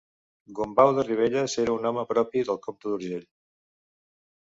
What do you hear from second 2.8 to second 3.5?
d’Urgell.